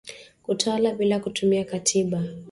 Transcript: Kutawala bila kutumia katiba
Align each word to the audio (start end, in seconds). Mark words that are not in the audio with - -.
Kutawala 0.43 0.93
bila 0.93 1.19
kutumia 1.19 1.63
katiba 1.65 2.23